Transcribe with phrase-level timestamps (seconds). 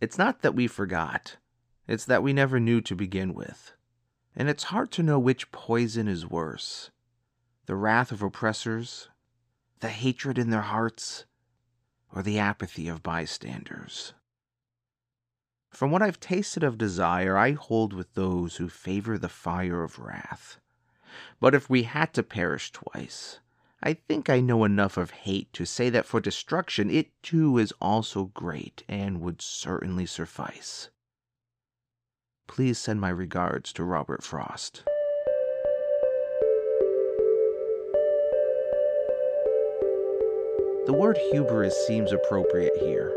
[0.00, 1.36] It's not that we forgot,
[1.86, 3.72] it's that we never knew to begin with.
[4.34, 6.90] And it's hard to know which poison is worse
[7.64, 9.08] the wrath of oppressors,
[9.80, 11.24] the hatred in their hearts,
[12.14, 14.14] or the apathy of bystanders.
[15.70, 19.98] From what I've tasted of desire, I hold with those who favor the fire of
[19.98, 20.60] wrath.
[21.40, 23.40] But if we had to perish twice,
[23.86, 27.72] I think I know enough of hate to say that for destruction it too is
[27.80, 30.90] also great and would certainly suffice.
[32.48, 34.82] Please send my regards to Robert Frost.
[40.86, 43.16] The word hubris seems appropriate here.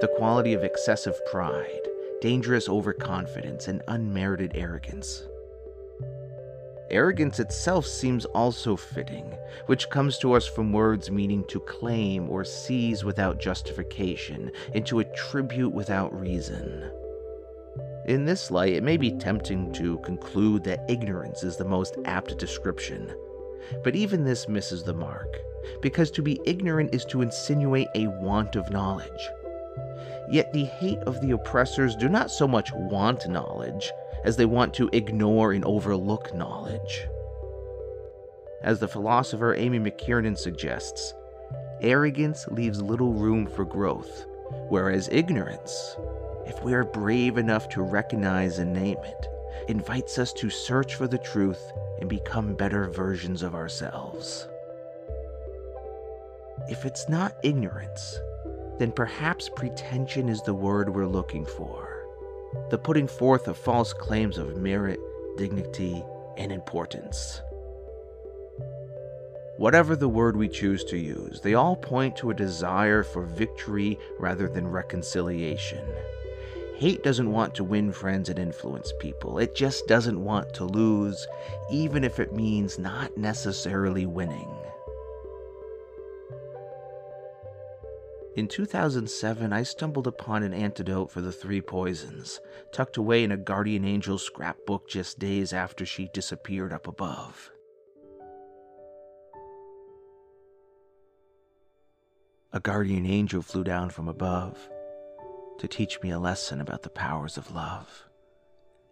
[0.00, 1.86] The quality of excessive pride,
[2.20, 5.22] dangerous overconfidence, and unmerited arrogance.
[6.94, 12.44] Arrogance itself seems also fitting, which comes to us from words meaning to claim or
[12.44, 16.88] seize without justification, and to attribute without reason.
[18.06, 22.38] In this light, it may be tempting to conclude that ignorance is the most apt
[22.38, 23.12] description,
[23.82, 25.36] but even this misses the mark
[25.82, 29.30] because to be ignorant is to insinuate a want of knowledge.
[30.30, 33.90] Yet the hate of the oppressors do not so much want knowledge
[34.24, 37.06] as they want to ignore and overlook knowledge.
[38.62, 41.14] As the philosopher Amy McKiernan suggests,
[41.80, 44.26] arrogance leaves little room for growth,
[44.68, 45.96] whereas ignorance,
[46.46, 49.26] if we are brave enough to recognize and name it,
[49.68, 54.48] invites us to search for the truth and become better versions of ourselves.
[56.68, 58.18] If it's not ignorance,
[58.78, 61.83] then perhaps pretension is the word we're looking for.
[62.70, 65.00] The putting forth of false claims of merit,
[65.36, 66.02] dignity,
[66.36, 67.40] and importance.
[69.56, 73.98] Whatever the word we choose to use, they all point to a desire for victory
[74.18, 75.86] rather than reconciliation.
[76.76, 79.38] Hate doesn't want to win friends and influence people.
[79.38, 81.28] It just doesn't want to lose,
[81.70, 84.48] even if it means not necessarily winning.
[88.36, 92.40] In 2007, I stumbled upon an antidote for the three poisons,
[92.72, 97.52] tucked away in a guardian angel scrapbook just days after she disappeared up above.
[102.52, 104.68] A guardian angel flew down from above
[105.60, 108.04] to teach me a lesson about the powers of love.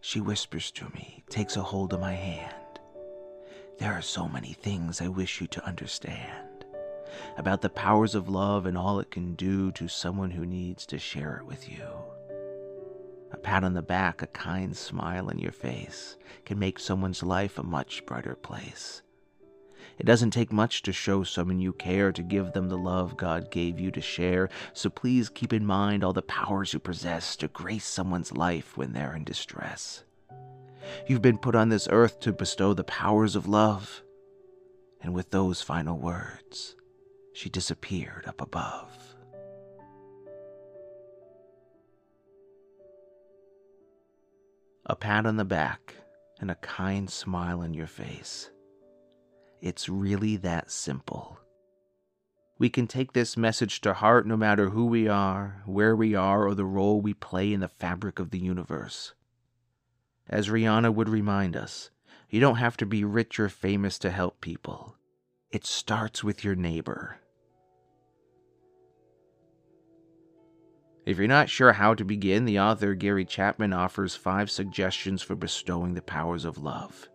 [0.00, 2.80] She whispers to me, takes a hold of my hand.
[3.78, 6.45] There are so many things I wish you to understand
[7.36, 10.98] about the powers of love and all it can do to someone who needs to
[10.98, 11.84] share it with you.
[13.32, 17.58] A pat on the back, a kind smile on your face can make someone's life
[17.58, 19.02] a much brighter place.
[19.98, 23.50] It doesn't take much to show someone you care to give them the love God
[23.50, 27.48] gave you to share, so please keep in mind all the powers you possess to
[27.48, 30.04] grace someone's life when they're in distress.
[31.06, 34.02] You've been put on this earth to bestow the powers of love.
[35.00, 36.75] And with those final words,
[37.36, 39.14] she disappeared up above.
[44.86, 45.94] A pat on the back
[46.40, 48.50] and a kind smile on your face.
[49.60, 51.38] It's really that simple.
[52.58, 56.46] We can take this message to heart no matter who we are, where we are,
[56.46, 59.12] or the role we play in the fabric of the universe.
[60.26, 61.90] As Rihanna would remind us,
[62.30, 64.96] you don't have to be rich or famous to help people.
[65.50, 67.18] It starts with your neighbor.
[71.06, 75.36] If you're not sure how to begin, the author Gary Chapman offers five suggestions for
[75.36, 77.08] bestowing the powers of love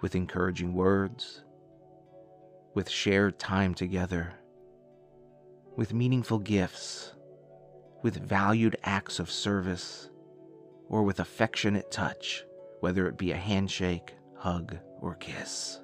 [0.00, 1.44] with encouraging words,
[2.74, 4.32] with shared time together,
[5.76, 7.12] with meaningful gifts,
[8.02, 10.08] with valued acts of service,
[10.88, 12.44] or with affectionate touch,
[12.80, 15.81] whether it be a handshake, hug, or kiss.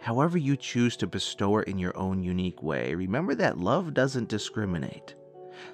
[0.00, 4.28] However, you choose to bestow it in your own unique way, remember that love doesn't
[4.28, 5.14] discriminate.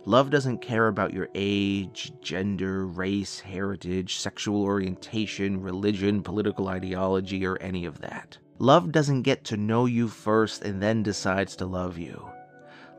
[0.07, 7.59] Love doesn't care about your age, gender, race, heritage, sexual orientation, religion, political ideology, or
[7.61, 8.39] any of that.
[8.59, 12.27] Love doesn't get to know you first and then decides to love you.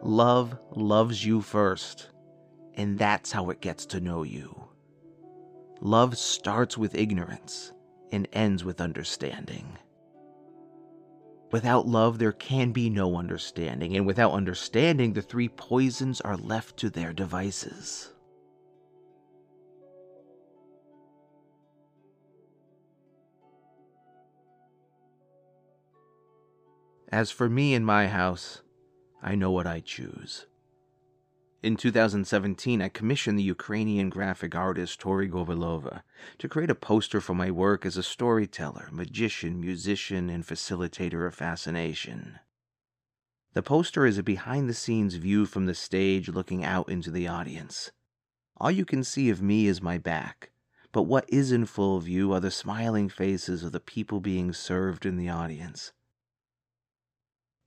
[0.01, 2.10] Love loves you first,
[2.75, 4.68] and that's how it gets to know you.
[5.81, 7.74] Love starts with ignorance
[8.12, 9.78] and ends with understanding.
[11.56, 16.75] Without love, there can be no understanding, and without understanding, the three poisons are left
[16.75, 18.12] to their devices.
[27.07, 28.62] As for me and my house,
[29.24, 30.48] I know what I choose.
[31.65, 36.03] In 2017, I commissioned the Ukrainian graphic artist Tori Govilova
[36.38, 41.33] to create a poster for my work as a storyteller, magician, musician, and facilitator of
[41.33, 42.38] fascination.
[43.53, 47.27] The poster is a behind the scenes view from the stage looking out into the
[47.27, 47.89] audience.
[48.57, 50.51] All you can see of me is my back,
[50.91, 55.03] but what is in full view are the smiling faces of the people being served
[55.03, 55.94] in the audience.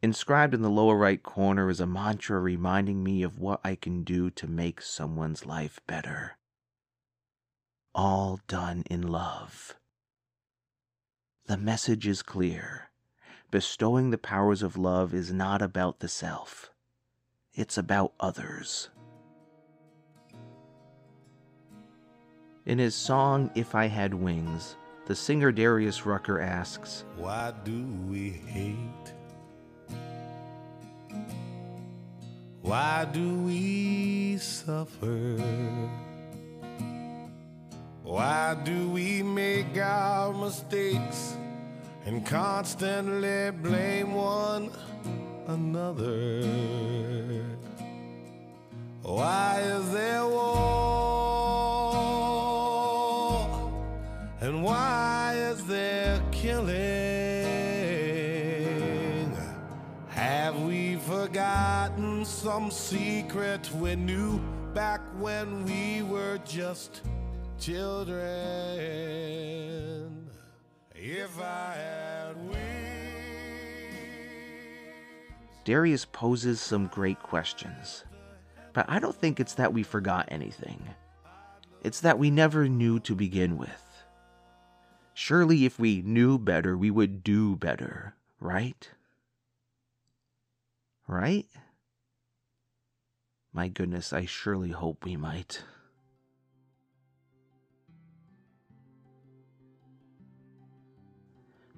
[0.01, 4.05] Inscribed in the lower right corner is a mantra reminding me of what I can
[4.05, 6.37] do to make someone's life better.
[7.95, 9.75] All done in love.
[11.47, 12.91] The message is clear.
[13.51, 16.71] Bestowing the powers of love is not about the self,
[17.55, 18.91] it's about others.
[22.67, 28.29] In his song If I Had Wings, the singer Darius Rucker asks, Why do we
[28.29, 29.15] hate?
[32.69, 35.39] Why do we suffer?
[38.03, 41.35] Why do we make our mistakes
[42.05, 44.71] and constantly blame one
[45.47, 46.43] another?
[49.01, 50.59] Why is there war?
[54.43, 56.98] And why is there killing?
[61.29, 64.39] Forgotten some secret we knew
[64.73, 67.03] back when we were just
[67.61, 68.27] children?
[70.95, 72.65] If I had wings.
[75.65, 78.05] Darius poses some great questions.
[78.73, 80.83] But I don't think it's that we forgot anything.
[81.85, 83.85] It's that we never knew to begin with.
[85.13, 88.89] Surely, if we knew better, we would do better, right?
[91.09, 91.47] Right?
[93.55, 95.65] My goodness, I surely hope we might.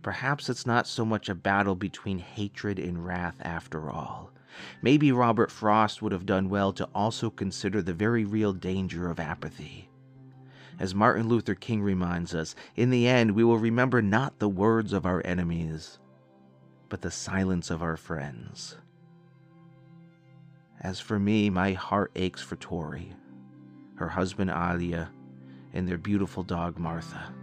[0.03, 4.33] Perhaps it's not so much a battle between hatred and wrath after all.
[4.83, 9.21] Maybe Robert Frost would have done well to also consider the very real danger of
[9.21, 9.89] apathy.
[10.81, 14.93] As Martin Luther King reminds us, in the end we will remember not the words
[14.93, 15.99] of our enemies,
[16.89, 18.77] but the silence of our friends.
[20.81, 23.13] As for me, my heart aches for Tori,
[23.97, 25.11] her husband Alia,
[25.75, 27.35] and their beautiful dog Martha.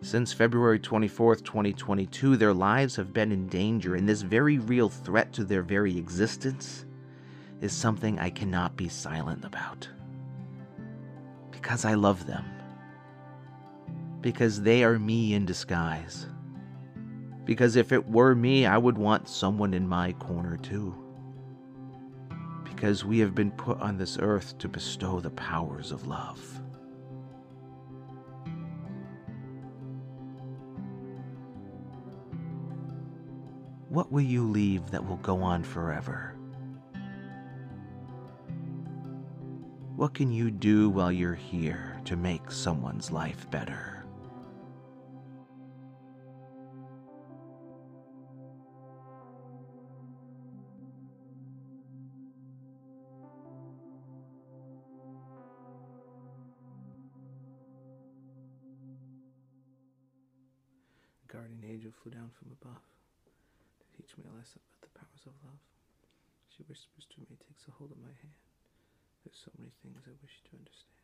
[0.00, 5.32] Since February 24th, 2022, their lives have been in danger, and this very real threat
[5.34, 6.84] to their very existence
[7.60, 9.88] is something I cannot be silent about.
[11.52, 12.44] Because I love them.
[14.20, 16.26] Because they are me in disguise.
[17.44, 21.01] Because if it were me, I would want someone in my corner too.
[22.82, 26.60] Because we have been put on this earth to bestow the powers of love.
[33.88, 36.34] What will you leave that will go on forever?
[39.94, 43.91] What can you do while you're here to make someone's life better?
[61.32, 62.84] Guardian angel flew down from above
[63.80, 65.64] to teach me a lesson about the powers of love.
[66.52, 68.36] She whispers to me, takes a hold of my hand.
[69.24, 71.00] There's so many things I wish to understand.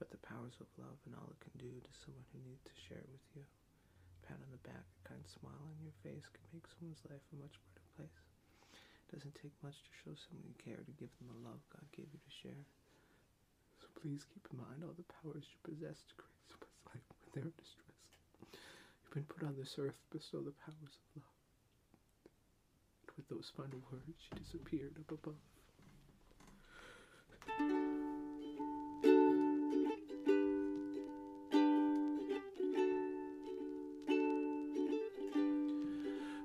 [0.00, 2.80] But the powers of love and all it can do to someone who needs to
[2.88, 3.44] share it with you.
[3.44, 7.24] A pat on the back, a kind smile on your face can make someone's life
[7.28, 8.20] a much better place.
[8.72, 11.84] It doesn't take much to show someone you care, to give them the love God
[11.92, 12.64] gave you to share.
[13.84, 17.28] So please keep in mind all the powers you possess to create someone's life when
[17.36, 17.85] they're distress.
[19.06, 21.24] You've been put on this earth to bestow the powers of love.
[23.06, 25.34] And with those final words, she disappeared up above.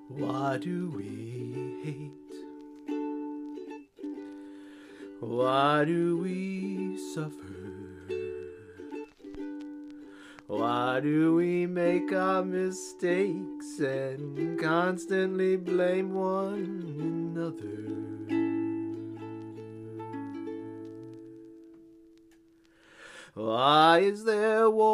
[0.07, 2.11] Why do we hate?
[5.19, 7.60] Why do we suffer?
[10.91, 17.87] Why do we make our mistakes and constantly blame one another?
[23.35, 24.91] Why is there war?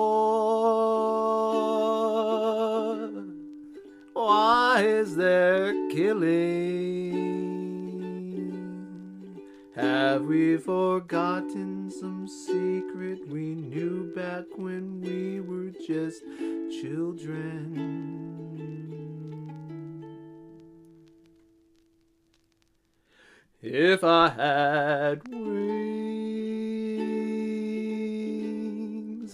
[4.13, 7.36] Why is there killing?
[9.77, 16.23] Have we forgotten some secret we knew back when we were just
[16.81, 18.17] children?
[23.61, 25.75] If I had wings,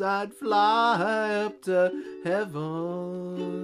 [0.01, 3.63] I'd fly up to heaven.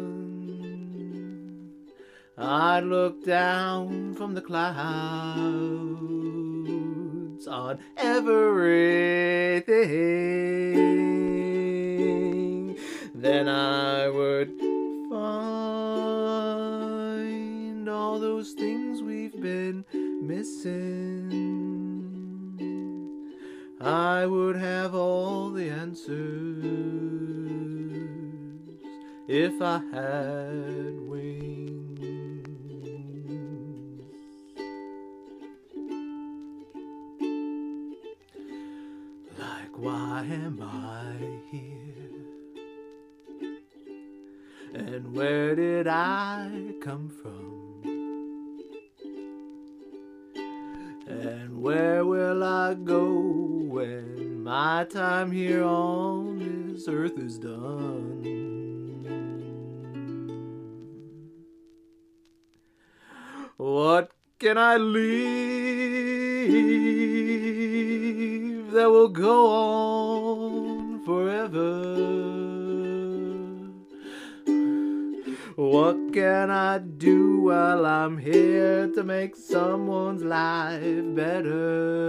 [2.38, 6.39] I'd look down from the clouds
[7.48, 8.40] on everything.
[13.16, 14.60] Then I would
[15.10, 15.80] find
[17.90, 19.86] all those things we've been
[20.22, 21.30] missing.
[23.82, 26.10] I would have all the answers
[29.28, 31.59] if I had wings.
[46.00, 47.82] I come from?
[51.06, 53.12] And where will I go
[53.76, 56.40] when my time here on
[56.74, 58.24] this earth is done?
[63.58, 65.02] What can I leave
[68.72, 72.29] that will go on forever?
[75.60, 82.08] What can I do while I'm here to make someone's life better?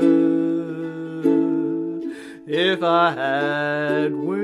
[2.47, 4.39] If I had wings,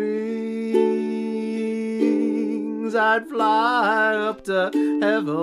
[2.97, 5.37] I'd fly up to heaven.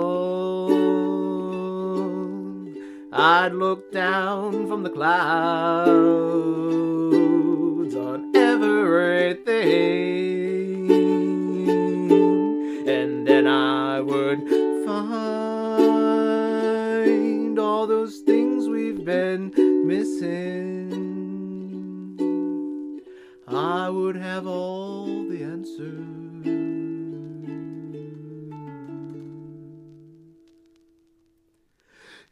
[3.10, 6.93] I'd look down from the clouds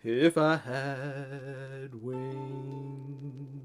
[0.04, 3.62] If I had wings.